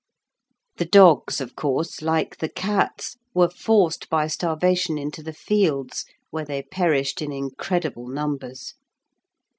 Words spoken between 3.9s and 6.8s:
by starvation into the fields, where they